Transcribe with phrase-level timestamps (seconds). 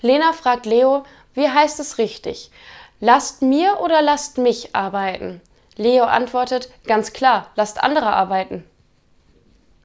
[0.00, 2.50] Lena fragt Leo, wie heißt es richtig?
[3.00, 5.40] Lasst mir oder lasst mich arbeiten?
[5.76, 8.64] Leo antwortet, ganz klar, lasst andere arbeiten.